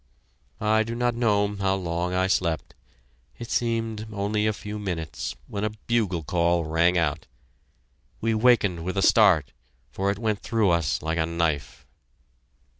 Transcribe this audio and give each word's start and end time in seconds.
I 0.59 0.81
do 0.81 0.95
not 0.95 1.13
know 1.13 1.55
how 1.57 1.75
long 1.75 2.11
I 2.11 2.25
slept; 2.25 2.73
it 3.37 3.51
seemed 3.51 4.07
only 4.11 4.47
a 4.47 4.51
few 4.51 4.79
minutes 4.79 5.35
when 5.45 5.63
a 5.63 5.69
bugle 5.85 6.23
call 6.23 6.65
rang 6.65 6.97
out. 6.97 7.27
We 8.19 8.33
wakened 8.33 8.83
with 8.83 8.97
a 8.97 9.03
start, 9.03 9.53
for 9.91 10.09
it 10.09 10.17
went 10.17 10.39
through 10.39 10.71
us 10.71 11.03
like 11.03 11.19
a 11.19 11.27
knife. 11.27 11.85